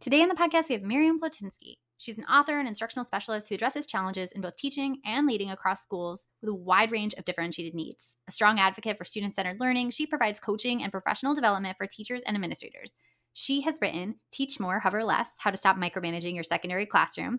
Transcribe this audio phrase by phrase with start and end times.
[0.00, 1.74] Today on the podcast, we have Miriam Plotinsky.
[1.98, 5.82] She's an author and instructional specialist who addresses challenges in both teaching and leading across
[5.82, 8.16] schools with a wide range of differentiated needs.
[8.26, 12.22] A strong advocate for student centered learning, she provides coaching and professional development for teachers
[12.26, 12.92] and administrators.
[13.34, 17.38] She has written Teach More, Hover Less How to Stop Micromanaging Your Secondary Classroom,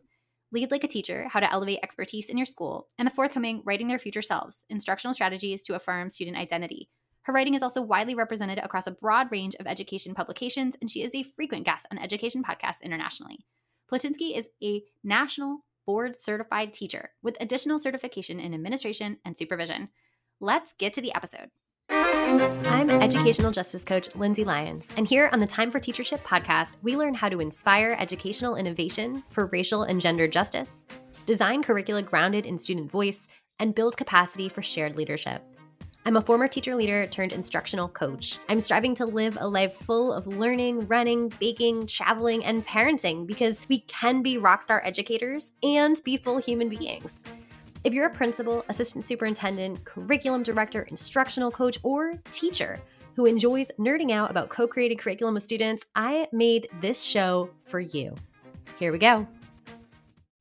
[0.52, 3.88] Lead Like a Teacher How to Elevate Expertise in Your School, and the forthcoming Writing
[3.88, 6.92] Their Future Selves Instructional Strategies to Affirm Student Identity.
[7.24, 11.04] Her writing is also widely represented across a broad range of education publications, and she
[11.04, 13.46] is a frequent guest on education podcasts internationally.
[13.92, 19.90] Plotinsky is a national board certified teacher with additional certification in administration and supervision.
[20.40, 21.50] Let's get to the episode.
[21.90, 26.96] I'm educational justice coach Lindsay Lyons, and here on the Time for Teachership podcast, we
[26.96, 30.88] learn how to inspire educational innovation for racial and gender justice,
[31.28, 33.28] design curricula grounded in student voice,
[33.60, 35.44] and build capacity for shared leadership.
[36.04, 38.40] I'm a former teacher leader turned instructional coach.
[38.50, 43.60] I'm striving to live a life full of learning, running, baking, traveling, and parenting because
[43.70, 47.22] we can be rockstar educators and be full human beings.
[47.84, 52.80] If you're a principal, assistant superintendent, curriculum director, instructional coach, or teacher
[53.16, 57.80] who enjoys nerding out about co created curriculum with students, I made this show for
[57.80, 58.16] you.
[58.80, 59.28] Here we go.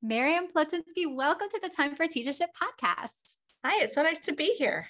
[0.01, 3.37] Miriam Plotinsky, welcome to the Time for Teachership podcast.
[3.63, 4.87] Hi, it's so nice to be here.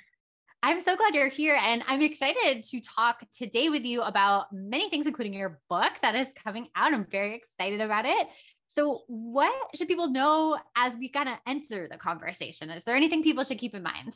[0.63, 1.59] I'm so glad you're here.
[1.61, 6.15] And I'm excited to talk today with you about many things, including your book that
[6.15, 6.93] is coming out.
[6.93, 8.29] I'm very excited about it.
[8.67, 12.69] So, what should people know as we kind of enter the conversation?
[12.71, 14.13] Is there anything people should keep in mind?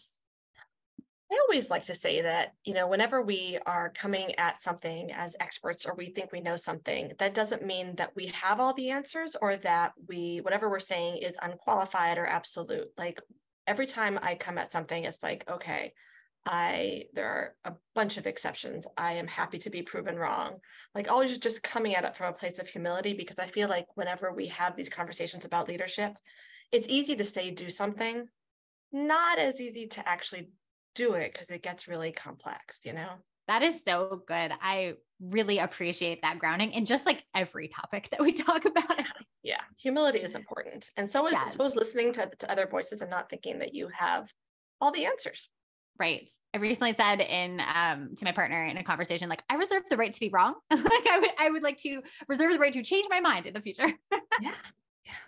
[1.33, 5.35] I always like to say that, you know, whenever we are coming at something as
[5.41, 8.91] experts or we think we know something, that doesn't mean that we have all the
[8.91, 12.89] answers or that we, whatever we're saying is unqualified or absolute.
[12.99, 13.21] Like
[13.67, 15.95] every time I come at something, it's like, okay,
[16.47, 18.87] I there are a bunch of exceptions.
[18.97, 20.59] I am happy to be proven wrong.
[20.95, 23.87] Like always just coming at it from a place of humility because I feel like
[23.95, 26.13] whenever we have these conversations about leadership,
[26.71, 28.27] it's easy to say do something,
[28.93, 30.51] not as easy to actually
[30.95, 33.11] do it because it gets really complex, you know?
[33.47, 34.53] That is so good.
[34.63, 38.85] I really appreciate that grounding in just like every topic that we talk about.
[39.43, 40.91] Yeah, humility is important.
[40.97, 41.55] And so is yes.
[41.55, 44.33] so is listening to, to other voices and not thinking that you have
[44.81, 45.51] all the answers.
[45.99, 46.29] Right.
[46.53, 49.97] I recently said in um to my partner in a conversation, like I reserve the
[49.97, 50.55] right to be wrong.
[50.71, 53.55] like I would I would like to reserve the right to change my mind in
[53.55, 53.93] the future.
[54.41, 54.55] yeah.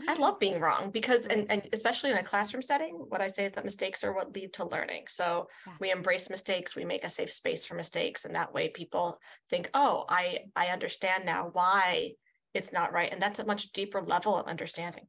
[0.09, 3.45] I love being wrong because and, and especially in a classroom setting, what I say
[3.45, 5.05] is that mistakes are what lead to learning.
[5.09, 5.75] So yeah.
[5.81, 8.25] we embrace mistakes, we make a safe space for mistakes.
[8.25, 9.19] And that way people
[9.51, 12.13] think, oh, I I understand now why
[12.55, 13.13] it's not right.
[13.13, 15.07] And that's a much deeper level of understanding.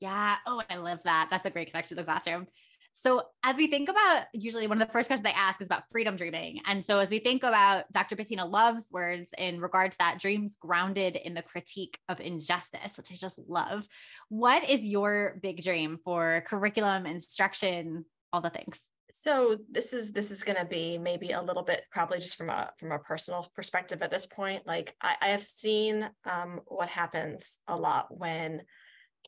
[0.00, 0.36] Yeah.
[0.46, 1.28] Oh, I love that.
[1.30, 2.46] That's a great connection to the classroom.
[2.94, 5.90] So, as we think about usually one of the first questions I ask is about
[5.90, 6.60] freedom dreaming.
[6.64, 8.16] And so, as we think about Dr.
[8.16, 13.10] Bettina Love's words in regards to that, dreams grounded in the critique of injustice, which
[13.10, 13.86] I just love.
[14.28, 18.80] What is your big dream for curriculum, instruction, all the things?
[19.12, 22.48] So this is this is going to be maybe a little bit probably just from
[22.48, 24.66] a from a personal perspective at this point.
[24.66, 28.62] Like I, I have seen um, what happens a lot when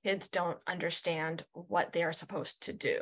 [0.03, 3.01] kids don't understand what they are supposed to do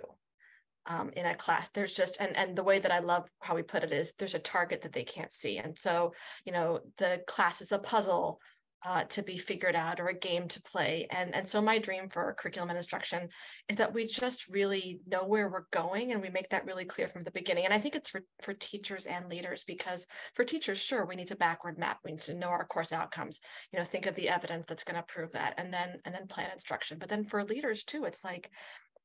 [0.87, 3.62] um, in a class there's just and and the way that i love how we
[3.62, 5.59] put it is there's a target that they can't see.
[5.59, 6.12] And so
[6.45, 8.41] you know the class is a puzzle
[8.87, 11.06] uh, to be figured out or a game to play.
[11.11, 13.31] And and so my dream for curriculum and instruction
[13.71, 17.09] is that we just really know where we're going and we make that really clear
[17.09, 17.65] from the beginning.
[17.65, 21.28] And i think it's for for teachers and leaders because for teachers sure we need
[21.28, 22.01] to backward map.
[22.05, 23.41] We need to know our course outcomes
[23.72, 26.27] you know think of the evidence that's going to prove that and then and then
[26.27, 26.99] plan instruction.
[26.99, 28.51] But then for leaders too it's like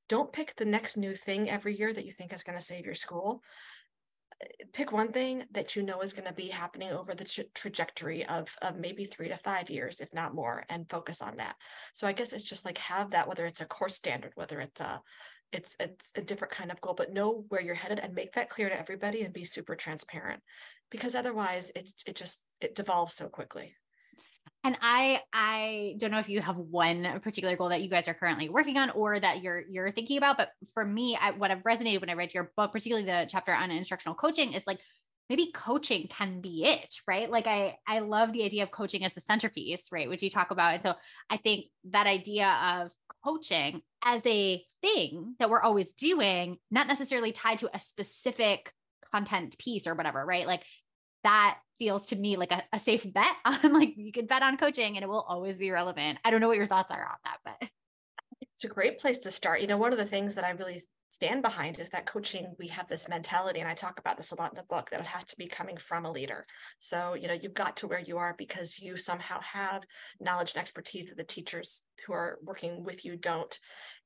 [0.10, 2.86] don't pick the next new thing every year that you think is going to save
[2.86, 3.42] your school.
[4.74, 8.26] Pick one thing that you know is going to be happening over the tra- trajectory
[8.26, 11.56] of, of maybe three to five years if not more and focus on that.
[11.94, 14.82] So i guess it's just like have that whether it's a course standard whether it's
[14.82, 15.02] a
[15.52, 18.50] it's it's a different kind of goal but know where you're headed and make that
[18.50, 20.42] clear to everybody and be super transparent
[20.92, 23.74] because otherwise it's it just it devolves so quickly
[24.64, 28.14] and I I don't know if you have one particular goal that you guys are
[28.14, 31.64] currently working on or that you're you're thinking about, but for me, I, what I've
[31.64, 34.80] resonated when I read your book, particularly the chapter on instructional coaching, is like
[35.30, 37.30] maybe coaching can be it, right?
[37.30, 40.10] Like I I love the idea of coaching as the centerpiece, right?
[40.10, 40.94] Which you talk about, and so
[41.30, 42.92] I think that idea of
[43.24, 48.74] coaching as a thing that we're always doing, not necessarily tied to a specific
[49.12, 50.48] content piece or whatever, right?
[50.48, 50.64] Like
[51.24, 54.58] that feels to me like a, a safe bet on like you can bet on
[54.58, 56.20] coaching and it will always be relevant.
[56.24, 57.70] I don't know what your thoughts are on that, but
[58.54, 59.62] it's a great place to start.
[59.62, 62.68] You know, one of the things that I really stand behind is that coaching we
[62.68, 65.06] have this mentality and i talk about this a lot in the book that it
[65.06, 66.46] has to be coming from a leader.
[66.78, 69.84] So you know you got to where you are because you somehow have
[70.20, 73.58] knowledge and expertise that the teachers who are working with you don't.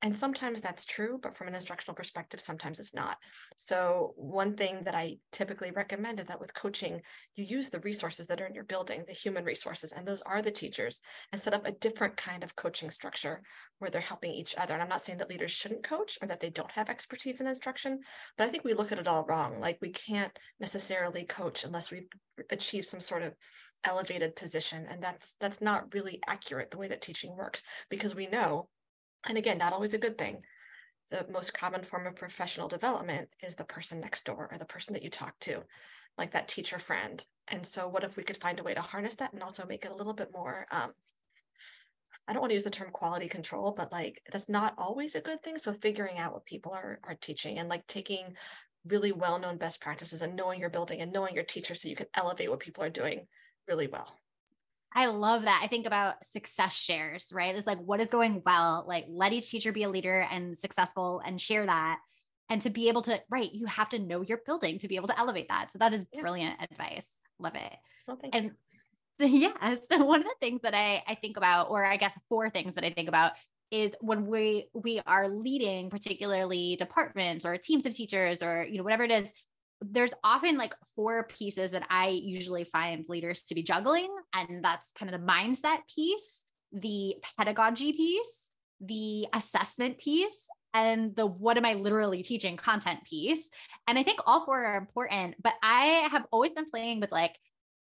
[0.02, 3.18] And sometimes that's true but from an instructional perspective sometimes it's not.
[3.58, 7.02] So one thing that i typically recommend is that with coaching
[7.36, 10.42] you use the resources that are in your building the human resources and those are
[10.42, 11.02] the teachers
[11.32, 13.42] and set up a different kind of coaching structure
[13.80, 14.74] where they're helping each other.
[14.74, 17.48] And i'm not saying that leaders shouldn't coach or that they don't have expertise in
[17.48, 18.00] instruction,
[18.38, 19.60] but I think we look at it all wrong.
[19.60, 22.08] Like we can't necessarily coach unless we've
[22.52, 23.34] achieved some sort of
[23.84, 24.86] elevated position.
[24.90, 28.70] And that's that's not really accurate the way that teaching works because we know,
[29.28, 30.42] and again, not always a good thing.
[31.12, 34.94] The most common form of professional development is the person next door or the person
[34.94, 35.64] that you talk to,
[36.18, 37.24] like that teacher friend.
[37.50, 39.84] And so, what if we could find a way to harness that and also make
[39.84, 40.92] it a little bit more um,
[42.28, 45.22] I don't want to use the term quality control, but like that's not always a
[45.22, 45.58] good thing.
[45.58, 48.36] So figuring out what people are are teaching and like taking
[48.86, 52.08] really well-known best practices and knowing your building and knowing your teacher so you can
[52.16, 53.28] elevate what people are doing
[53.68, 54.14] really well.
[54.96, 55.62] I love that.
[55.64, 57.56] I think about success shares, right?
[57.56, 61.22] It's like what is going well, like let each teacher be a leader and successful
[61.26, 62.00] and share that.
[62.50, 65.08] And to be able to, right, you have to know your building to be able
[65.08, 65.72] to elevate that.
[65.72, 66.22] So that is yeah.
[66.22, 67.08] brilliant advice.
[67.40, 67.74] Love it.
[68.08, 68.52] Well, thank and you.
[69.20, 69.76] yeah.
[69.92, 72.76] So one of the things that I, I think about, or I guess four things
[72.76, 73.34] that I think about
[73.74, 78.84] is when we we are leading particularly departments or teams of teachers or you know
[78.84, 79.30] whatever it is
[79.82, 84.92] there's often like four pieces that i usually find leaders to be juggling and that's
[84.98, 88.42] kind of the mindset piece the pedagogy piece
[88.80, 90.46] the assessment piece
[90.76, 93.50] and the what am i literally teaching content piece
[93.88, 97.36] and i think all four are important but i have always been playing with like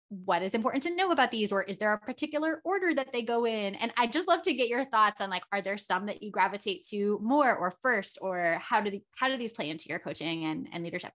[0.10, 3.22] what is important to know about these or is there a particular order that they
[3.22, 3.76] go in?
[3.76, 6.32] And i just love to get your thoughts on like are there some that you
[6.32, 10.00] gravitate to more or first or how do the, how do these play into your
[10.00, 11.12] coaching and, and leadership?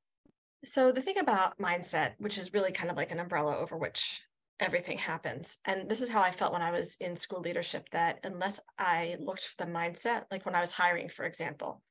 [0.64, 4.22] So the thing about mindset which is really kind of like an umbrella over which
[4.60, 8.20] everything happens and this is how i felt when i was in school leadership that
[8.22, 11.82] unless i looked for the mindset like when i was hiring for example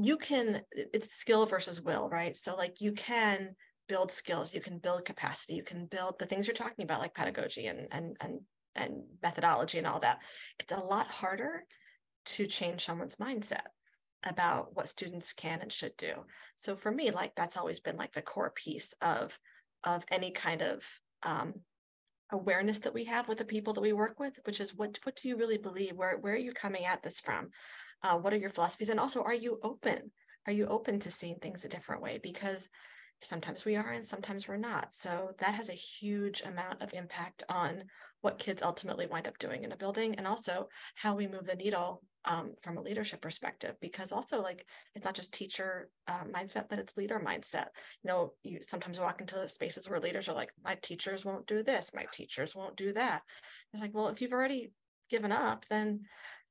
[0.00, 2.36] you can it's skill versus will right?
[2.36, 3.56] So like you can
[3.88, 7.14] build skills you can build capacity you can build the things you're talking about like
[7.14, 8.40] pedagogy and and and
[8.78, 10.22] and methodology and all that.
[10.58, 11.64] It's a lot harder
[12.26, 13.66] to change someone's mindset
[14.24, 16.12] about what students can and should do.
[16.56, 19.38] So for me like that's always been like the core piece of
[19.84, 20.84] of any kind of
[21.22, 21.54] um,
[22.32, 25.16] awareness that we have with the people that we work with which is what what
[25.16, 25.96] do you really believe?
[25.96, 27.50] Where where are you coming at this from?
[28.02, 28.90] Uh, what are your philosophies?
[28.90, 30.10] And also are you open?
[30.46, 32.18] Are you open to seeing things a different way?
[32.22, 32.70] Because
[33.20, 34.92] sometimes we are and sometimes we're not.
[34.92, 37.84] So that has a huge amount of impact on
[38.20, 41.54] what kids ultimately wind up doing in a building and also how we move the
[41.54, 46.68] needle um, from a leadership perspective because also like it's not just teacher uh, mindset
[46.68, 47.66] but it's leader mindset.
[48.02, 51.62] You know you sometimes walk into spaces where leaders are like my teachers won't do
[51.62, 53.22] this my teachers won't do that.
[53.72, 54.72] It's like well if you've already
[55.10, 56.00] given up then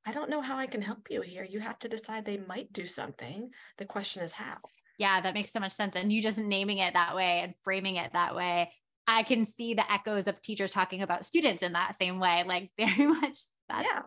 [0.04, 1.46] i don't know how i can help you here.
[1.48, 3.50] You have to decide they might do something.
[3.76, 4.56] The question is how
[4.98, 5.94] yeah, that makes so much sense.
[5.96, 8.72] And you just naming it that way and framing it that way,
[9.06, 12.44] I can see the echoes of teachers talking about students in that same way.
[12.46, 14.02] Like very much that's yeah.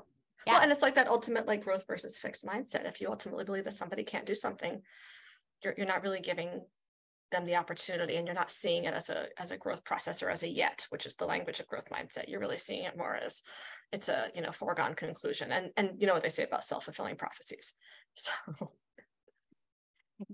[0.45, 0.53] yeah.
[0.53, 2.88] Well, and it's like that ultimate like growth versus fixed mindset.
[2.88, 4.81] If you ultimately believe that somebody can't do something,
[5.63, 6.61] you're you're not really giving
[7.31, 10.29] them the opportunity and you're not seeing it as a as a growth process or
[10.29, 13.15] as a yet which is the language of growth mindset you're really seeing it more
[13.15, 13.41] as
[13.93, 17.15] it's a you know foregone conclusion and and you know what they say about self-fulfilling
[17.15, 17.74] prophecies
[18.15, 18.31] so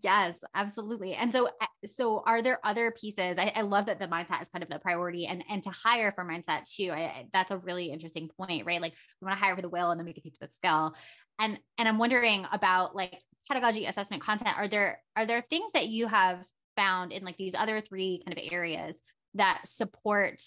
[0.01, 1.13] Yes, absolutely.
[1.13, 1.50] And so,
[1.86, 3.38] so are there other pieces?
[3.38, 6.12] I, I, love that the mindset is kind of the priority, and and to hire
[6.12, 6.91] for mindset too.
[6.91, 8.82] I, that's a really interesting point, right?
[8.82, 10.94] Like we want to hire for the will, and then we can teach the skill.
[11.39, 14.58] And and I'm wondering about like pedagogy, assessment, content.
[14.58, 16.39] Are there are there things that you have
[16.75, 19.00] found in like these other three kind of areas
[19.36, 20.41] that support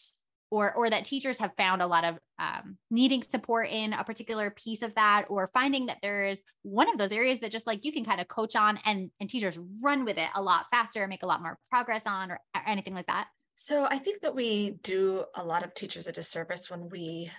[0.51, 4.51] or or that teachers have found a lot of um, needing support in a particular
[4.51, 7.93] piece of that or finding that there's one of those areas that just like you
[7.93, 11.23] can kind of coach on and and teachers run with it a lot faster make
[11.23, 13.29] a lot more progress on or, or anything like that?
[13.55, 17.31] So i think that we do a lot of teachers a disservice when we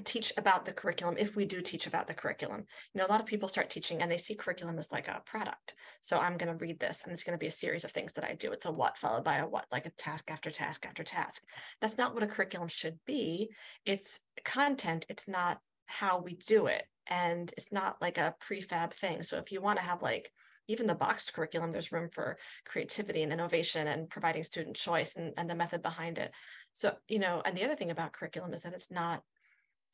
[0.00, 2.64] teach about the curriculum if we do teach about the curriculum.
[2.92, 5.22] You know a lot of people start teaching and they see curriculum as like a
[5.24, 5.74] product.
[6.00, 8.12] So i'm going to read this and it's going to be a series of things
[8.14, 8.52] that i do.
[8.52, 11.42] It's a what followed by a what like a task after task after task.
[11.80, 13.50] That's not what a curriculum should be.
[13.84, 15.06] It's content.
[15.08, 16.84] It's not how we do it.
[17.08, 19.22] And it's not like a prefab thing.
[19.22, 20.32] So if you want to have like
[20.68, 25.32] even the boxed curriculum there's room for creativity and innovation and providing student choice and,
[25.36, 26.32] and the method behind it.
[26.72, 29.22] So you know and the other thing about curriculum is that it's not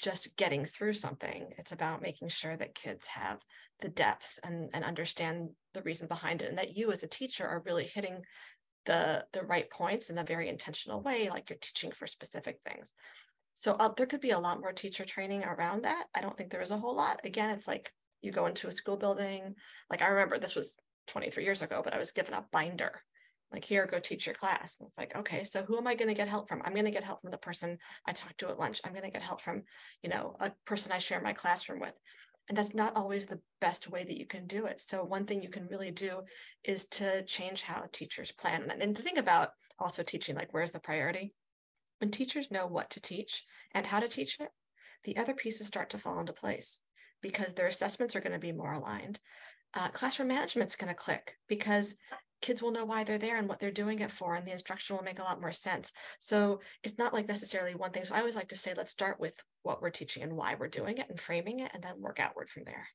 [0.03, 1.51] just getting through something.
[1.59, 3.39] It's about making sure that kids have
[3.81, 7.47] the depth and, and understand the reason behind it, and that you as a teacher
[7.47, 8.23] are really hitting
[8.85, 12.93] the the right points in a very intentional way, like you're teaching for specific things.
[13.55, 16.07] So uh, there could be a lot more teacher training around that.
[16.15, 17.21] I don't think there is a whole lot.
[17.25, 19.55] Again, it's like you go into a school building.
[19.89, 20.79] Like I remember this was
[21.09, 23.03] 23 years ago, but I was given a binder
[23.53, 24.79] like here go teach your class.
[24.79, 26.63] And it's like okay so who am i going to get help from?
[26.65, 28.81] I'm going to get help from the person i talk to at lunch.
[28.85, 29.63] I'm going to get help from
[30.03, 31.97] you know a person i share my classroom with.
[32.49, 34.81] And that's not always the best way that you can do it.
[34.81, 36.23] So one thing you can really do
[36.65, 38.69] is to change how teachers plan.
[38.81, 41.35] And to think about also teaching like where's the priority?
[42.01, 44.49] When teachers know what to teach and how to teach it
[45.05, 46.81] the other pieces start to fall into place
[47.23, 49.21] because their assessments are going to be more aligned.
[49.75, 51.95] Uh, classroom management's going to click because
[52.43, 54.97] kids will know why they're there and what they're doing it for and the instruction
[54.97, 58.19] will make a lot more sense so it's not like necessarily one thing so i
[58.19, 61.09] always like to say let's start with what we're teaching and why we're doing it
[61.09, 62.87] and framing it and then work outward from there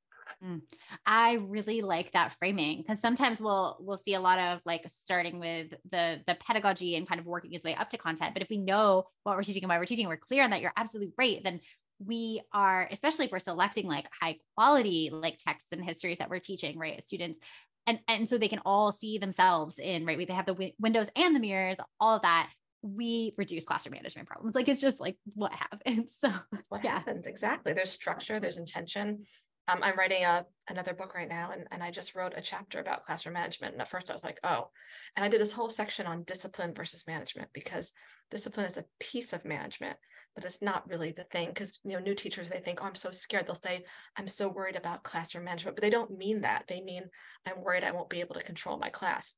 [0.44, 0.62] mm.
[1.06, 5.40] I really like that framing because sometimes we'll we'll see a lot of like starting
[5.40, 8.34] with the the pedagogy and kind of working its way up to content.
[8.34, 10.62] But if we know what we're teaching and why we're teaching, we're clear on that.
[10.62, 11.42] You're absolutely right.
[11.44, 11.62] Then
[12.00, 16.40] we are, especially if we're selecting like high quality like texts and histories that we're
[16.40, 17.02] teaching, right?
[17.04, 17.40] Students
[17.88, 20.74] and and so they can all see themselves in right We they have the w-
[20.80, 22.50] windows and the mirrors all of that
[22.84, 24.54] we reduce classroom management problems.
[24.56, 26.92] Like it's just like what happens so That's what yeah.
[26.92, 27.74] happens exactly.
[27.74, 29.26] There's structure there's intention
[29.68, 32.80] um, I'm writing a another book right now, and, and I just wrote a chapter
[32.80, 33.74] about classroom management.
[33.74, 34.70] And at first, I was like, oh,
[35.16, 37.92] and I did this whole section on discipline versus management because
[38.32, 39.98] discipline is a piece of management,
[40.36, 41.50] but it's not really the thing.
[41.50, 43.48] Because you know, new teachers they think, oh, I'm so scared.
[43.48, 43.84] They'll say,
[44.18, 46.66] I'm so worried about classroom management, but they don't mean that.
[46.68, 47.04] They mean
[47.46, 49.34] I'm worried I won't be able to control my class.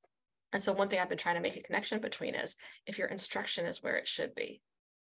[0.51, 2.55] And so, one thing I've been trying to make a connection between is
[2.87, 4.61] if your instruction is where it should be,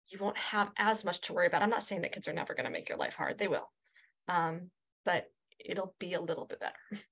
[0.08, 1.62] you won't have as much to worry about.
[1.62, 3.70] I'm not saying that kids are never going to make your life hard; they will.
[4.26, 4.70] Um,
[5.04, 5.30] but
[5.64, 7.02] it'll be a little bit better.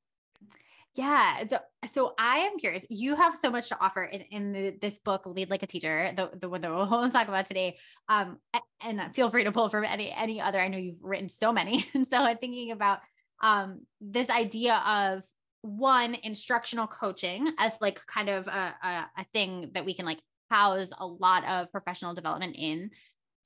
[0.98, 1.44] Yeah.
[1.48, 1.58] So,
[1.92, 2.84] so I am curious.
[2.90, 6.12] You have so much to offer in, in the, this book, Lead Like a Teacher,
[6.16, 7.78] the, the one that we'll talk about today.
[8.08, 8.38] Um,
[8.82, 10.58] and feel free to pull from any any other.
[10.58, 11.84] I know you've written so many.
[11.94, 12.98] And so I'm thinking about
[13.40, 15.22] um, this idea of
[15.62, 20.18] one instructional coaching as like kind of a, a, a thing that we can like
[20.50, 22.90] house a lot of professional development in.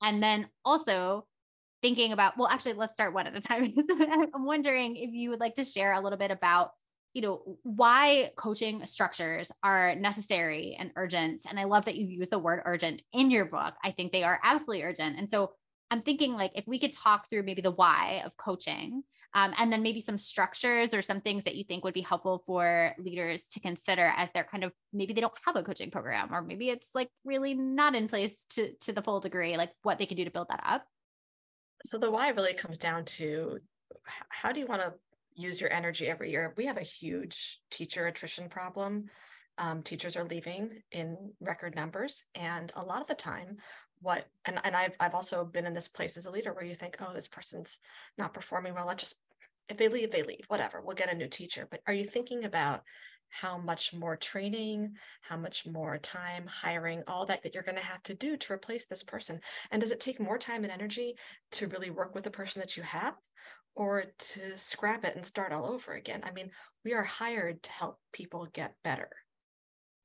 [0.01, 1.27] And then also
[1.83, 3.75] thinking about well actually let's start one at a time.
[4.33, 6.71] I'm wondering if you would like to share a little bit about
[7.13, 11.41] you know why coaching structures are necessary and urgent.
[11.47, 13.75] And i love that you use the word urgent in your book.
[13.83, 15.19] I think they are absolutely urgent.
[15.19, 15.51] And so
[15.91, 19.03] i'm thinking like if we could talk through maybe the why of coaching
[19.35, 22.43] um, and then maybe some structures or some things that you think would be helpful
[22.45, 26.33] for leaders to consider as they're kind of maybe they don't have a coaching program
[26.33, 29.97] or maybe it's like really not in place to to the full degree like what
[29.97, 30.85] they can do to build that up
[31.83, 33.59] so the why really comes down to
[34.29, 34.93] how do you want to
[35.35, 36.53] use your energy every year?
[36.57, 39.05] We have a huge teacher attrition problem.
[39.57, 43.57] Um, teachers are leaving in record numbers, and a lot of the time,
[44.01, 46.73] what and, and I've I've also been in this place as a leader where you
[46.73, 47.79] think, oh, this person's
[48.17, 48.87] not performing well.
[48.87, 49.15] Let's just
[49.69, 50.45] if they leave, they leave.
[50.47, 51.67] Whatever, we'll get a new teacher.
[51.69, 52.81] But are you thinking about
[53.33, 57.83] how much more training, how much more time, hiring, all that that you're going to
[57.83, 59.39] have to do to replace this person.
[59.71, 61.15] And does it take more time and energy
[61.53, 63.15] to really work with the person that you have
[63.73, 66.21] or to scrap it and start all over again?
[66.23, 66.51] I mean,
[66.85, 69.09] we are hired to help people get better.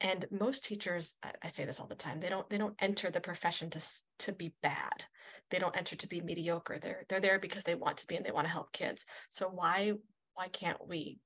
[0.00, 3.20] And most teachers, I say this all the time, they don't they don't enter the
[3.20, 3.82] profession to
[4.20, 5.04] to be bad.
[5.50, 6.78] They don't enter to be mediocre.
[6.78, 9.04] They're they're there because they want to be and they want to help kids.
[9.28, 9.92] So why
[10.34, 11.18] why can't we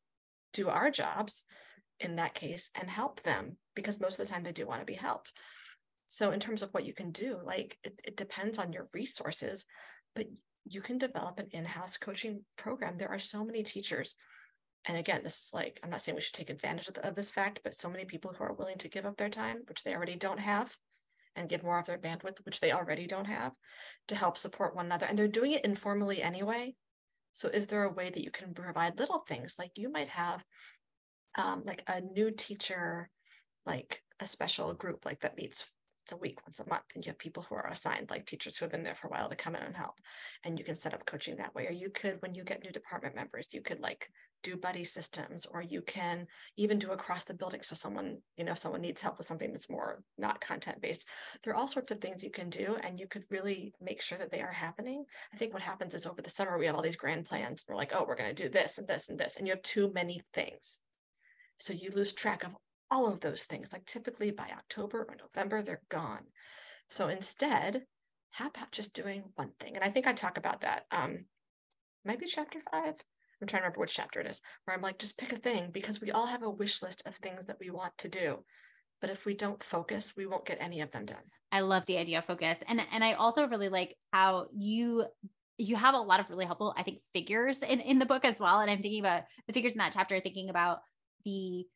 [0.53, 1.45] do our jobs
[2.03, 4.87] in that case and help them because most of the time they do want to
[4.87, 5.33] be helped.
[6.07, 9.65] So, in terms of what you can do, like it, it depends on your resources,
[10.15, 10.27] but
[10.65, 12.99] you can develop an in house coaching program.
[12.99, 14.15] There are so many teachers.
[14.85, 17.15] And again, this is like, I'm not saying we should take advantage of, the, of
[17.15, 19.85] this fact, but so many people who are willing to give up their time, which
[19.85, 20.77] they already don't have,
[21.37, 23.53] and give more of their bandwidth, which they already don't have,
[24.09, 25.07] to help support one another.
[25.07, 26.75] And they're doing it informally anyway.
[27.33, 30.45] So, is there a way that you can provide little things like you might have
[31.37, 33.11] um, like a new teacher,
[33.67, 35.67] like a special group like that meets
[36.05, 38.57] it's a week once a month and you have people who are assigned like teachers
[38.57, 39.95] who have been there for a while to come in and help
[40.45, 41.67] and you can set up coaching that way.
[41.67, 44.09] Or you could when you get new department members you could like
[44.43, 47.61] do buddy systems or you can even do across the building.
[47.63, 51.07] So someone you know someone needs help with something that's more not content based
[51.45, 54.19] there are all sorts of things you can do and you could really make sure
[54.19, 55.05] that they are happening.
[55.33, 57.65] I think what happens is over the summer we have all these grand plans.
[57.69, 59.63] We're like oh we're going to do this and this and this and you have
[59.63, 60.81] too many things
[61.63, 62.57] so you lose track of
[62.91, 63.73] all of those things.
[63.73, 66.25] Like typically by October or November, they're gone.
[66.89, 67.83] So instead,
[68.33, 69.77] how about just doing one thing?
[69.77, 70.87] And I think I talk about that.
[70.91, 71.27] Um,
[72.05, 72.95] maybe chapter five.
[73.41, 75.71] I'm trying to remember which chapter it is, where I'm like, just pick a thing
[75.73, 78.45] because we all have a wish list of things that we want to do.
[79.01, 81.25] But if we don't focus, we won't get any of them done.
[81.53, 82.59] I love the idea of focus.
[82.67, 85.05] And and I also really like how you
[85.59, 88.41] you have a lot of really helpful, I think, figures in, in the book as
[88.41, 88.61] well.
[88.61, 90.79] And I'm thinking about the figures in that chapter, thinking about
[91.25, 91.67] the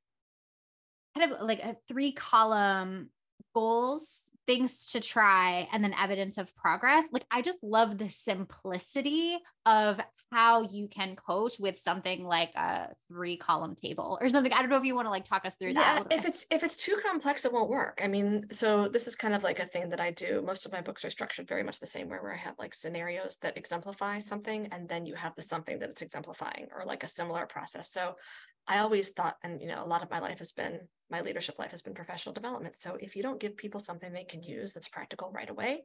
[1.16, 3.10] kind of like a three column
[3.54, 7.04] goals things to try and then evidence of progress.
[7.12, 10.00] Like I just love the simplicity of
[10.32, 14.52] how you can coach with something like a three column table or something.
[14.52, 16.06] I don't know if you want to like talk us through yeah, that.
[16.11, 18.00] If it's if it's too complex, it won't work.
[18.02, 20.42] I mean, so this is kind of like a thing that I do.
[20.44, 22.75] Most of my books are structured very much the same way where I have like
[22.75, 27.04] scenarios that exemplify something and then you have the something that it's exemplifying or like
[27.04, 27.90] a similar process.
[27.90, 28.16] So
[28.68, 31.56] I always thought, and you know, a lot of my life has been my leadership
[31.58, 32.75] life has been professional development.
[32.75, 35.85] So if you don't give people something they can use that's practical right away,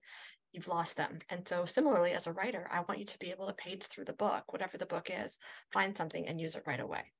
[0.51, 1.19] you've lost them.
[1.29, 4.13] And so similarly, as a writer, I want you to be able to through the
[4.13, 5.37] book, whatever the book is,
[5.71, 7.11] find something and use it right away.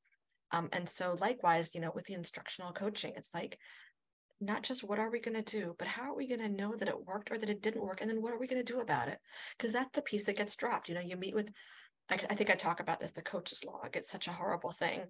[0.52, 3.58] Um, and so likewise, you know, with the instructional coaching, it's like
[4.40, 6.76] not just what are we going to do, but how are we going to know
[6.76, 8.02] that it worked or that it didn't work?
[8.02, 9.20] And then what are we going to do about it?
[9.58, 10.90] Because that's the piece that gets dropped.
[10.90, 11.52] You know, you meet with
[12.10, 13.96] I, I think I talk about this, the coach's log.
[13.96, 15.02] It's such a horrible thing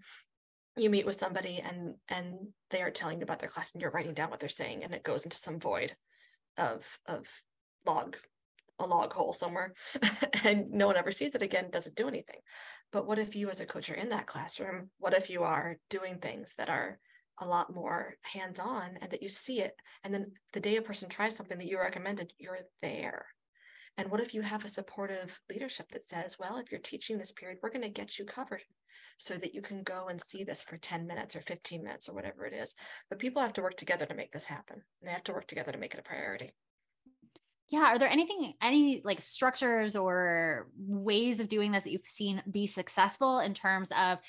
[0.78, 2.36] you meet with somebody and and
[2.70, 4.94] they are telling you about their class and you're writing down what they're saying and
[4.94, 5.96] it goes into some void
[6.58, 7.28] of of
[7.86, 8.16] log
[8.80, 9.74] a log hole somewhere
[10.44, 12.40] and no one ever sees it again doesn't do anything
[12.92, 15.78] but what if you as a coach are in that classroom what if you are
[15.90, 17.00] doing things that are
[17.40, 19.74] a lot more hands-on and that you see it
[20.04, 23.26] and then the day a person tries something that you recommended you're there
[23.98, 27.32] and what if you have a supportive leadership that says well if you're teaching this
[27.32, 28.62] period we're going to get you covered
[29.22, 32.14] so that you can go and see this for 10 minutes or 15 minutes or
[32.14, 32.74] whatever it is.
[33.08, 34.82] But people have to work together to make this happen.
[35.04, 36.54] They have to work together to make it a priority.
[37.72, 37.86] Yeah.
[37.86, 42.68] Are there anything, any like structures or ways of doing this that you've seen be
[42.68, 44.20] successful in terms of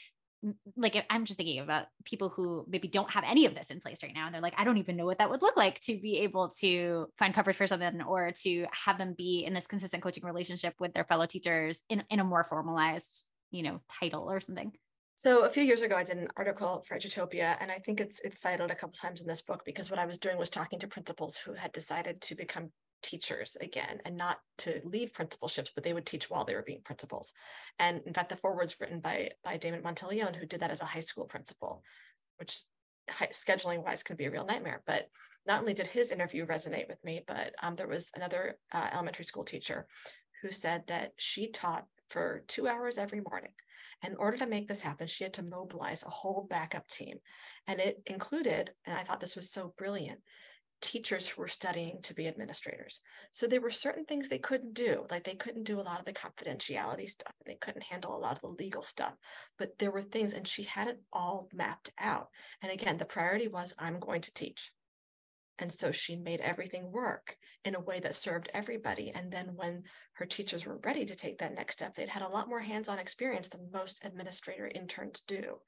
[0.77, 4.03] like I'm just thinking about people who maybe don't have any of this in place
[4.03, 4.27] right now.
[4.27, 6.49] And they're like, I don't even know what that would look like to be able
[6.61, 10.75] to find coverage for something or to have them be in this consistent coaching relationship
[10.81, 14.73] with their fellow teachers in, in a more formalized you know, title or something?
[15.15, 18.21] So a few years ago, I did an article for Edutopia, and I think it's
[18.21, 20.81] it's cited a couple times in this book because what I was doing was talking
[20.81, 25.85] to principals who had decided to become teachers again and not to leave principalships, but
[25.85, 27.33] they would teach while they were being principals.
[27.79, 30.87] And in fact, the foreword's written by by Damon Monteleone, who did that as a
[30.87, 31.83] high school principal,
[32.39, 32.63] which
[33.11, 34.83] scheduling wise can be a real nightmare.
[34.87, 35.09] But
[35.47, 39.25] not only did his interview resonate with me, but um, there was another uh, elementary
[39.25, 39.87] school teacher
[40.41, 43.53] who said that she taught for two hours every morning.
[44.05, 47.19] In order to make this happen, she had to mobilize a whole backup team.
[47.69, 50.21] And it included, and I thought this was so brilliant,
[50.83, 53.01] teachers who were studying to be administrators.
[53.31, 56.05] So there were certain things they couldn't do, like they couldn't do a lot of
[56.05, 59.15] the confidentiality stuff, they couldn't handle a lot of the legal stuff.
[59.59, 62.29] But there were things, and she had it all mapped out.
[62.61, 64.73] And again, the priority was I'm going to teach.
[65.59, 69.13] And so she made everything work in a way that served everybody.
[69.15, 72.29] And then when her teachers were ready to take that next step, they'd had a
[72.29, 75.59] lot more hands on experience than most administrator interns do.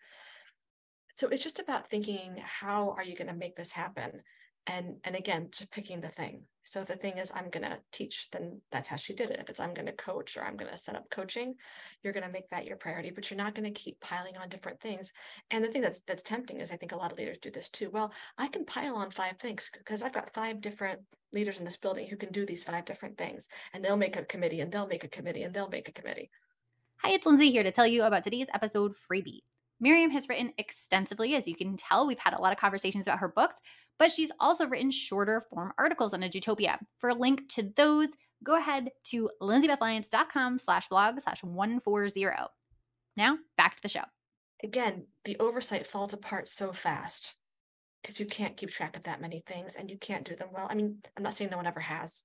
[1.15, 4.23] So it's just about thinking how are you going to make this happen?
[4.67, 6.43] And and again just picking the thing.
[6.67, 9.41] So if the thing is i'm going to teach then that's how she did it.
[9.41, 11.55] If it's i'm going to coach or i'm going to set up coaching
[12.03, 14.49] you're going to make that your priority but you're not going to keep piling on
[14.49, 15.13] different things.
[15.51, 17.69] And the thing that's that's tempting is i think a lot of leaders do this
[17.69, 17.91] too.
[17.91, 21.01] Well i can pile on five things because i've got five different
[21.33, 24.25] leaders in this building who can do these five different things and they'll make a
[24.25, 26.31] committee and they'll make a committee and they'll make a committee.
[26.99, 29.43] Hi it's lindsay here to tell you about today's episode freebie.
[29.81, 31.35] Miriam has written extensively.
[31.35, 33.57] As you can tell, we've had a lot of conversations about her books,
[33.99, 36.79] but she's also written shorter form articles on Edutopia.
[36.99, 38.09] For a link to those,
[38.43, 42.25] go ahead to lindsaybethlyons.com slash blog slash 140.
[43.17, 44.05] Now, back to the show.
[44.63, 47.35] Again, the oversight falls apart so fast
[48.03, 50.67] because you can't keep track of that many things and you can't do them well.
[50.69, 52.23] I mean, I'm not saying no one ever has.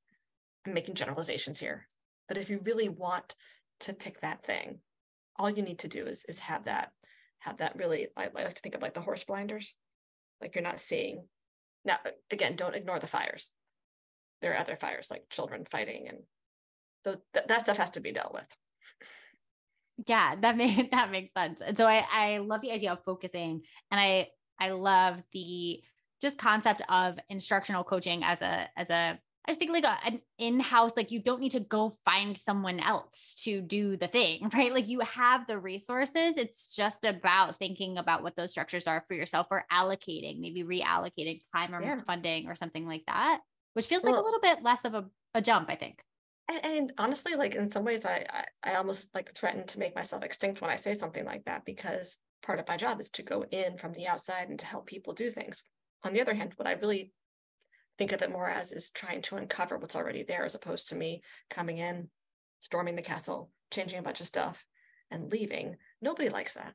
[0.65, 1.87] I'm making generalizations here.
[2.27, 3.35] But if you really want
[3.81, 4.79] to pick that thing,
[5.37, 6.91] all you need to do is, is have that
[7.39, 9.73] have that really I, I like to think of like the horse blinders
[10.41, 11.23] like you're not seeing
[11.85, 11.97] now
[12.31, 13.51] again don't ignore the fires.
[14.41, 16.19] There are other fires like children fighting and
[17.03, 18.47] those th- that stuff has to be dealt with.
[20.07, 21.59] Yeah that makes that makes sense.
[21.65, 23.61] And so i i love the idea of focusing
[23.91, 24.27] and i
[24.59, 25.81] i love the
[26.21, 30.21] just concept of instructional coaching as a as a I just think like a, an
[30.37, 34.73] in-house, like you don't need to go find someone else to do the thing, right?
[34.73, 36.37] Like you have the resources.
[36.37, 41.41] It's just about thinking about what those structures are for yourself or allocating, maybe reallocating
[41.55, 42.01] time or yeah.
[42.05, 43.39] funding or something like that,
[43.73, 46.03] which feels well, like a little bit less of a, a jump, I think.
[46.49, 49.95] and, and, honestly like in some ways I, I i almost like threaten to make
[49.95, 53.23] myself extinct when i say something like that because part of my job is to
[53.23, 55.63] go in from the outside and to help people do things
[56.03, 57.11] on the other hand what i really
[57.99, 60.95] think of it more as is trying to uncover what's already there as opposed to
[60.95, 62.09] me coming in
[62.59, 64.65] storming the castle changing a bunch of stuff
[65.11, 66.73] and leaving nobody likes that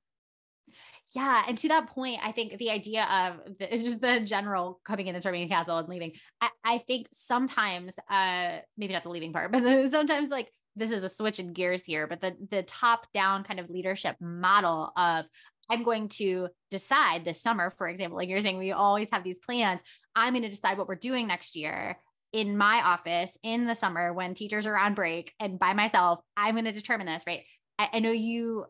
[1.14, 1.44] yeah.
[1.46, 5.14] And to that point, I think the idea of the, just the general coming in
[5.14, 9.32] and storming the castle and leaving, I, I think sometimes, uh, maybe not the leaving
[9.32, 13.06] part, but sometimes like this is a switch in gears here, but the the top
[13.12, 15.26] down kind of leadership model of
[15.70, 19.38] I'm going to decide this summer, for example, like you're saying, we always have these
[19.38, 19.80] plans.
[20.14, 21.98] I'm going to decide what we're doing next year
[22.32, 26.20] in my office in the summer when teachers are on break and by myself.
[26.36, 27.42] I'm going to determine this, right?
[27.78, 28.66] I, I know you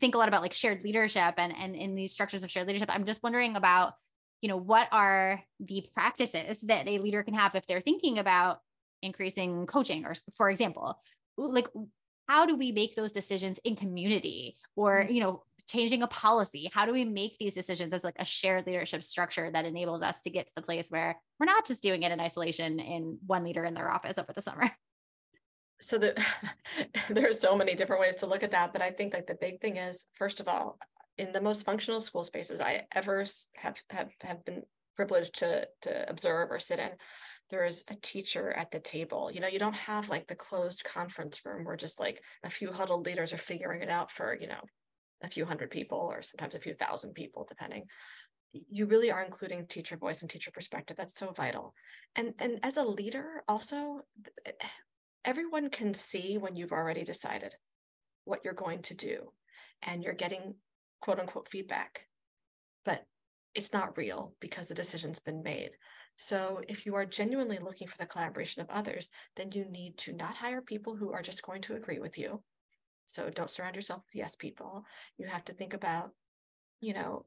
[0.00, 2.88] think a lot about like shared leadership and and in these structures of shared leadership
[2.92, 3.94] i'm just wondering about
[4.40, 8.60] you know what are the practices that a leader can have if they're thinking about
[9.02, 10.96] increasing coaching or for example
[11.36, 11.68] like
[12.28, 15.12] how do we make those decisions in community or mm-hmm.
[15.12, 16.70] you know changing a policy.
[16.72, 20.20] How do we make these decisions as like a shared leadership structure that enables us
[20.22, 23.44] to get to the place where we're not just doing it in isolation in one
[23.44, 24.70] leader in their office over the summer?
[25.80, 26.18] So the,
[27.10, 29.36] there are so many different ways to look at that but i think like the
[29.38, 30.78] big thing is first of all
[31.18, 33.26] in the most functional school spaces i ever
[33.56, 34.62] have have, have been
[34.94, 36.92] privileged to to observe or sit in
[37.50, 39.30] there is a teacher at the table.
[39.32, 42.72] You know you don't have like the closed conference room where just like a few
[42.72, 44.60] huddled leaders are figuring it out for you know
[45.22, 47.84] a few hundred people or sometimes a few thousand people depending
[48.52, 51.74] you really are including teacher voice and teacher perspective that's so vital
[52.14, 54.00] and and as a leader also
[54.46, 54.52] eh,
[55.24, 57.54] everyone can see when you've already decided
[58.24, 59.32] what you're going to do
[59.82, 60.54] and you're getting
[61.00, 62.06] quote unquote feedback,
[62.84, 63.04] but
[63.54, 65.70] it's not real because the decision's been made.
[66.16, 70.12] So if you are genuinely looking for the collaboration of others, then you need to
[70.12, 72.42] not hire people who are just going to agree with you.
[73.06, 74.84] So don't surround yourself with yes people.
[75.16, 76.10] You have to think about,
[76.80, 77.24] you know,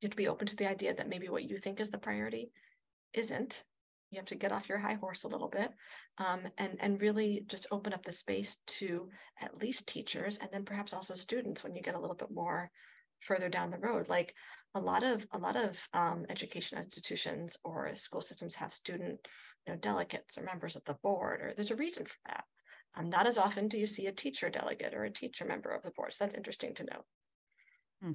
[0.00, 1.98] you have to be open to the idea that maybe what you think is the
[1.98, 2.52] priority
[3.12, 3.64] isn't.
[4.10, 5.70] You have to get off your high horse a little bit
[6.18, 9.08] um, and and really just open up the space to
[9.40, 12.70] at least teachers and then perhaps also students when you get a little bit more
[13.20, 14.08] further down the road.
[14.08, 14.34] Like
[14.74, 19.20] a lot of a lot of um, education institutions or school systems have student
[19.66, 22.44] you know delegates or members of the board or there's a reason for that
[22.96, 25.82] um, not as often do you see a teacher delegate or a teacher member of
[25.82, 27.04] the board so that's interesting to know
[28.02, 28.12] hmm.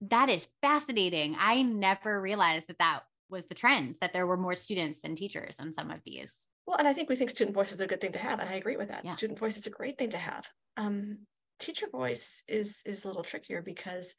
[0.00, 4.54] that is fascinating i never realized that that was the trend that there were more
[4.54, 6.34] students than teachers in some of these.
[6.66, 8.48] Well, and I think we think student voice is a good thing to have, and
[8.48, 9.04] I agree with that.
[9.04, 9.12] Yeah.
[9.12, 10.46] Student voice is a great thing to have.
[10.76, 11.20] Um,
[11.58, 14.14] teacher voice is is a little trickier because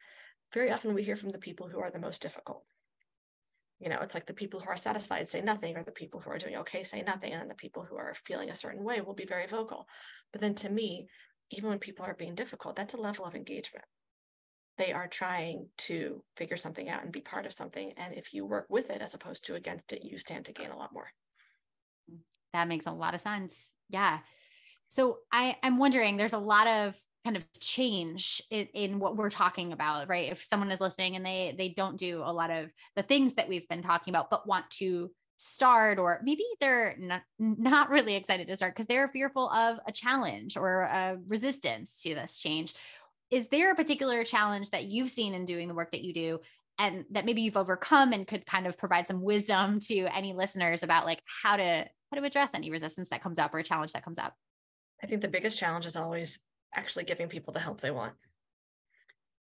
[0.54, 2.64] very often we hear from the people who are the most difficult.
[3.80, 6.30] You know, it's like the people who are satisfied say nothing, or the people who
[6.32, 9.14] are doing okay say nothing, and the people who are feeling a certain way will
[9.14, 9.88] be very vocal.
[10.32, 11.08] But then to me,
[11.52, 13.86] even when people are being difficult, that's a level of engagement
[14.80, 17.92] they are trying to figure something out and be part of something.
[17.98, 20.72] And if you work with it as opposed to against it, you stand to gain
[20.72, 21.10] a lot more.
[22.54, 23.60] That makes a lot of sense.
[23.90, 24.20] Yeah.
[24.88, 29.30] So I, I'm wondering, there's a lot of kind of change in, in, what we're
[29.30, 30.32] talking about, right?
[30.32, 33.50] If someone is listening and they they don't do a lot of the things that
[33.50, 38.48] we've been talking about, but want to start, or maybe they're not, not really excited
[38.48, 42.74] to start because they're fearful of a challenge or a resistance to this change
[43.32, 46.40] is there a particular challenge that you've seen in doing the work that you do
[46.78, 50.84] and that maybe you've overcome and could kind of provide some wisdom to any listeners
[50.84, 53.94] about like how to how to address any resistance that comes up or a challenge
[53.94, 54.34] that comes up
[55.04, 56.40] i think the biggest challenge is always
[56.76, 58.14] actually giving people the help they want.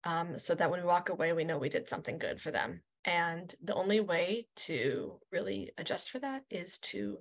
[0.03, 2.81] Um, so that when we walk away we know we did something good for them.
[3.05, 7.19] And the only way to really adjust for that is to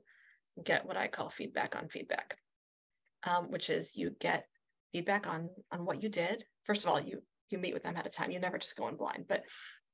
[0.62, 2.38] get what i call feedback on feedback
[3.26, 4.46] um, which is you get
[4.92, 6.44] feedback on on what you did.
[6.64, 8.30] First of all you you meet with them at a time.
[8.30, 9.42] You never just go in blind but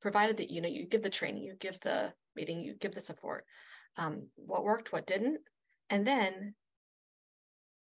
[0.00, 3.00] provided that you know you give the training you give the meeting you give the
[3.00, 3.44] support
[3.98, 5.40] um, what worked what didn't.
[5.88, 6.54] And then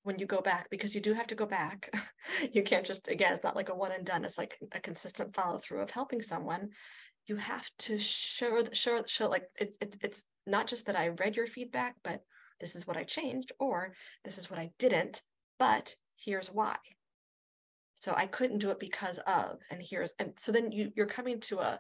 [0.04, 1.89] when you go back because you do have to go back.
[2.52, 5.36] You can't just again it's not like a one and done it's like a consistent
[5.36, 6.70] follow through of helping someone.
[7.28, 11.36] You have to show show show like it's it's it's not just that i read
[11.36, 12.22] your feedback but
[12.60, 13.94] this is what i changed or
[14.26, 15.22] this is what i didn't
[15.60, 16.76] but here's why.
[17.94, 21.39] So i couldn't do it because of and here's and so then you you're coming
[21.42, 21.80] to a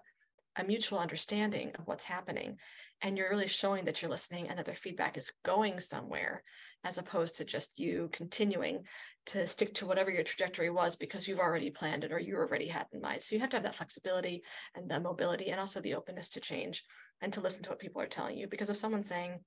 [0.55, 2.57] a mutual understanding of what's happening
[3.01, 6.43] and you're really showing that you're listening and that their feedback is going somewhere
[6.83, 8.83] as opposed to just you continuing
[9.25, 12.67] to stick to whatever your trajectory was because you've already planned it or you already
[12.67, 14.43] had in mind so you have to have that flexibility
[14.75, 16.83] and the mobility and also the openness to change
[17.21, 19.39] and to listen to what people are telling you because if someone's saying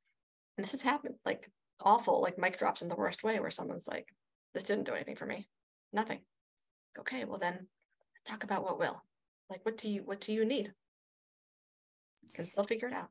[0.59, 4.09] this has happened like awful, like mic drops in the worst way, where someone's like,
[4.55, 5.49] this didn't do anything for me.
[5.93, 6.21] Nothing.
[6.99, 7.67] Okay, well then
[8.25, 9.03] talk about what will.
[9.51, 10.73] Like what do you what do you need?
[12.37, 13.09] Can still figure it out.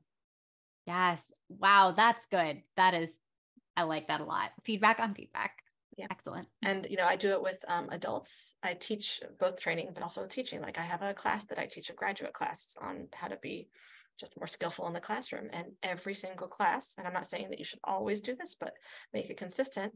[0.86, 1.32] Yes.
[1.50, 2.62] Wow, that's good.
[2.78, 3.12] That is
[3.76, 4.52] I like that a lot.
[4.64, 5.64] Feedback on feedback.
[5.98, 6.08] Yeah.
[6.12, 6.48] Excellent.
[6.62, 8.56] And you know, I do it with um, adults.
[8.62, 10.62] I teach both training, but also teaching.
[10.62, 13.70] Like I have a class that I teach a graduate class on how to be
[14.20, 15.50] just more skillful in the classroom.
[15.52, 18.74] And every single class, and I'm not saying that you should always do this, but
[19.14, 19.94] make it consistent.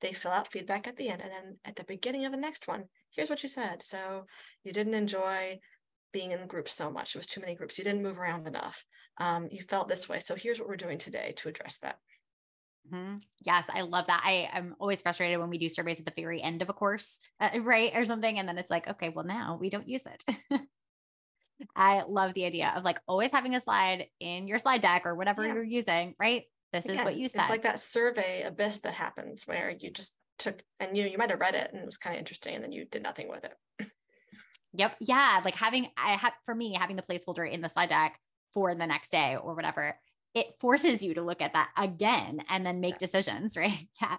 [0.00, 2.66] They fill out feedback at the end, and then at the beginning of the next
[2.66, 3.82] one, here's what you said.
[3.82, 4.24] So
[4.64, 5.60] you didn't enjoy
[6.12, 7.14] being in groups so much.
[7.14, 7.78] It was too many groups.
[7.78, 8.84] You didn't move around enough.
[9.18, 10.20] Um, you felt this way.
[10.20, 11.98] So here's what we're doing today to address that.
[12.92, 13.16] Mm-hmm.
[13.44, 14.22] Yes, I love that.
[14.24, 17.18] I am always frustrated when we do surveys at the very end of a course,
[17.38, 20.36] uh, right, or something, and then it's like, okay, well now we don't use it.
[21.76, 25.14] I love the idea of like always having a slide in your slide deck or
[25.14, 25.54] whatever yeah.
[25.54, 26.44] you're using, right?
[26.72, 27.42] This Again, is what you said.
[27.42, 31.30] It's like that survey abyss that happens where you just took and you you might
[31.30, 33.44] have read it and it was kind of interesting and then you did nothing with
[33.44, 33.90] it.
[34.72, 34.96] yep.
[35.00, 35.40] Yeah.
[35.44, 38.18] Like having I had for me having the placeholder in the slide deck
[38.54, 39.96] for the next day or whatever
[40.34, 43.88] it forces you to look at that again and then make decisions, right?
[44.00, 44.16] Yeah.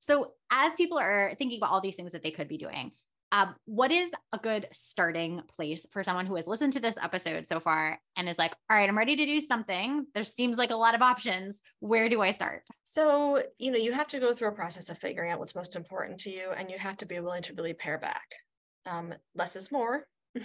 [0.00, 2.92] So, as people are thinking about all these things that they could be doing,
[3.30, 7.46] um, what is a good starting place for someone who has listened to this episode
[7.46, 10.06] so far and is like, all right, I'm ready to do something.
[10.14, 11.60] There seems like a lot of options.
[11.80, 12.62] Where do I start?
[12.84, 15.76] So, you know, you have to go through a process of figuring out what's most
[15.76, 18.24] important to you, and you have to be willing to really pare back.
[18.88, 20.06] Um, less is more.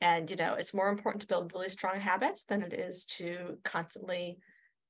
[0.00, 3.58] and you know it's more important to build really strong habits than it is to
[3.64, 4.38] constantly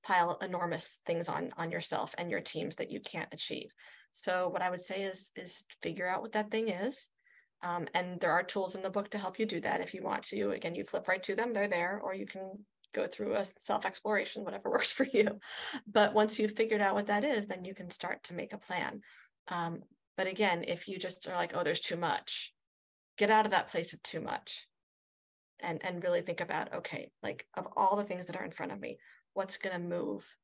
[0.02, 3.72] pile enormous things on on yourself and your teams that you can't achieve.
[4.12, 7.08] So what i would say is is figure out what that thing is.
[7.62, 10.02] Um, and there are tools in the book to help you do that if you
[10.02, 10.50] want to.
[10.50, 13.86] Again you flip right to them they're there or you can go through a self
[13.86, 15.40] exploration whatever works for you.
[15.90, 18.58] But once you've figured out what that is then you can start to make a
[18.58, 19.00] plan.
[19.48, 19.80] Um,
[20.16, 22.53] but again if you just are like oh there's too much
[23.16, 24.66] get out of that place of too much
[25.60, 28.72] and and really think about okay like of all the things that are in front
[28.72, 28.98] of me
[29.32, 30.36] what's going to move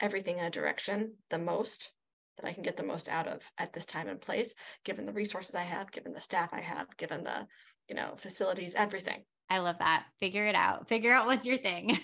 [0.00, 1.92] everything in a direction the most
[2.36, 4.54] that i can get the most out of at this time and place
[4.84, 7.46] given the resources i have given the staff i have given the
[7.90, 9.24] you know facilities everything.
[9.50, 10.04] I love that.
[10.20, 10.88] Figure it out.
[10.88, 11.98] Figure out what's your thing.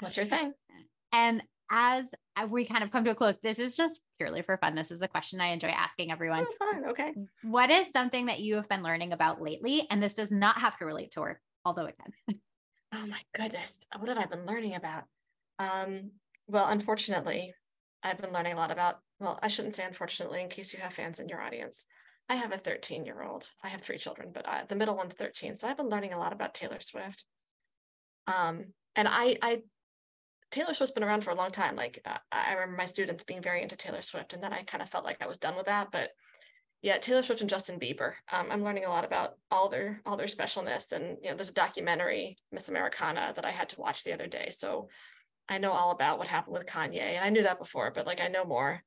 [0.00, 0.54] What's your thing?
[1.12, 2.04] And as
[2.48, 4.74] we kind of come to a close, this is just purely for fun.
[4.74, 6.46] This is a question I enjoy asking everyone.
[6.48, 6.84] Oh, fun.
[6.90, 7.12] Okay.
[7.42, 9.86] What is something that you have been learning about lately?
[9.90, 12.38] And this does not have to relate to work, although it can.
[12.94, 13.78] oh my goodness.
[13.98, 15.04] What have I been learning about?
[15.58, 16.10] Um,
[16.46, 17.54] well, unfortunately,
[18.02, 20.92] I've been learning a lot about, well, I shouldn't say unfortunately, in case you have
[20.92, 21.86] fans in your audience.
[22.28, 23.48] I have a 13 year old.
[23.62, 25.56] I have three children, but I, the middle one's 13.
[25.56, 27.24] So I've been learning a lot about Taylor Swift.
[28.26, 29.58] Um, and I, I
[30.50, 31.76] Taylor Swift's been around for a long time.
[31.76, 34.82] Like uh, I remember my students being very into Taylor Swift, and then I kind
[34.82, 35.88] of felt like I was done with that.
[35.90, 36.10] But
[36.82, 38.12] yeah, Taylor Swift and Justin Bieber.
[38.30, 41.50] Um, I'm learning a lot about all their all their specialness, and you know, there's
[41.50, 44.50] a documentary, Miss Americana, that I had to watch the other day.
[44.50, 44.88] So
[45.48, 48.20] I know all about what happened with Kanye, and I knew that before, but like
[48.20, 48.82] I know more.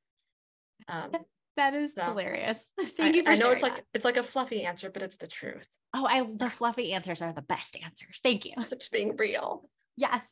[0.87, 1.11] Um,
[1.57, 2.59] that is so hilarious.
[2.79, 3.85] Thank I, you for I know it's like that.
[3.93, 5.67] it's like a fluffy answer, but it's the truth.
[5.93, 8.19] Oh, I the fluffy answers are the best answers.
[8.23, 8.53] Thank you.
[8.57, 9.67] Just being real.
[9.95, 10.23] Yes.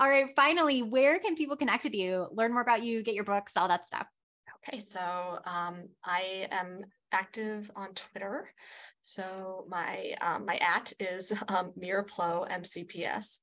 [0.00, 0.34] All right.
[0.34, 3.68] Finally, where can people connect with you, learn more about you, get your books, all
[3.68, 4.06] that stuff?
[4.66, 4.80] Okay.
[4.80, 4.98] So
[5.44, 8.48] um, I am active on Twitter.
[9.02, 13.40] So my um, my at is um, MirPlo MCPS.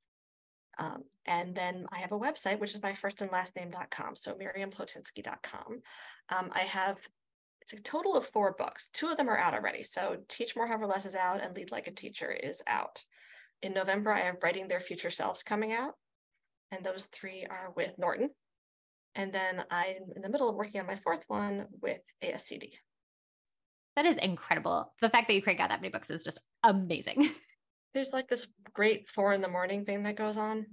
[0.80, 4.16] Um, and then I have a website, which is my first and last name.com.
[4.16, 5.82] So miriamplotinsky.com.
[6.30, 6.98] Um, I have,
[7.62, 8.90] it's a total of four books.
[8.94, 9.82] Two of them are out already.
[9.82, 13.04] So Teach More, Hover Less is out and Lead Like a Teacher is out.
[13.64, 15.96] In November, I have Writing Their Future Selves coming out
[16.72, 18.30] and those three are with Norton.
[19.16, 22.74] And then I'm in the middle of working on my fourth one with ASCD.
[23.96, 24.94] That is incredible.
[25.02, 27.30] The fact that you crank out that many books is just amazing.
[27.94, 30.68] There's like this great four in the morning thing that goes on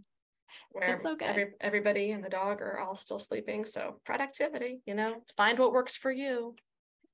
[0.72, 3.64] where so every, everybody and the dog are all still sleeping.
[3.64, 6.54] So productivity, you know, find what works for you.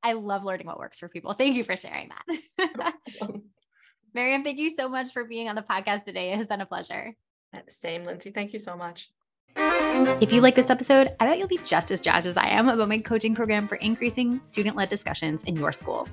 [0.02, 1.34] I love learning what works for people.
[1.34, 2.10] Thank you for sharing
[2.58, 2.94] that.
[4.14, 6.32] Miriam, thank you so much for being on the podcast today.
[6.32, 7.14] It has been a pleasure.
[7.52, 8.30] At the same, Lindsay.
[8.30, 9.10] Thank you so much.
[9.56, 12.68] If you like this episode, I bet you'll be just as jazzed as I am
[12.68, 16.08] about my coaching program for increasing student led discussions in your school.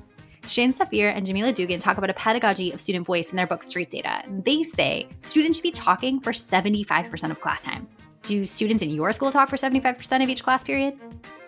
[0.48, 3.62] Shane Safir and Jamila Dugan talk about a pedagogy of student voice in their book
[3.62, 4.24] Street Data.
[4.28, 7.88] They say students should be talking for 75% of class time.
[8.24, 10.98] Do students in your school talk for 75% of each class period?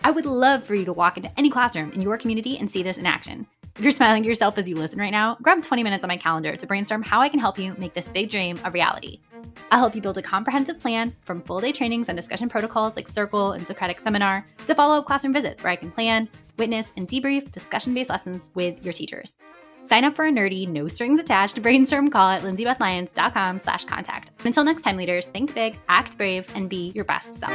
[0.03, 2.83] I would love for you to walk into any classroom in your community and see
[2.83, 3.47] this in action.
[3.75, 6.17] If you're smiling to yourself as you listen right now, grab 20 minutes on my
[6.17, 9.21] calendar to brainstorm how I can help you make this big dream a reality.
[9.71, 13.07] I'll help you build a comprehensive plan from full day trainings and discussion protocols like
[13.07, 17.07] Circle and Socratic Seminar to follow up classroom visits where I can plan, witness, and
[17.07, 19.35] debrief discussion based lessons with your teachers.
[19.85, 24.31] Sign up for a nerdy, no strings attached brainstorm call at lindsaybethlyons.com slash contact.
[24.45, 27.51] Until next time, leaders, think big, act brave, and be your best self.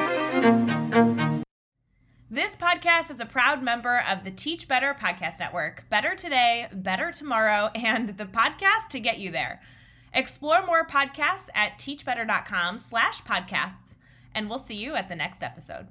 [2.34, 5.88] This podcast is a proud member of the Teach Better Podcast Network.
[5.88, 9.60] Better today, better tomorrow, and the podcast to get you there.
[10.14, 13.96] Explore more podcasts at teachbetter.com slash podcasts,
[14.34, 15.88] and we'll see you at the next episode.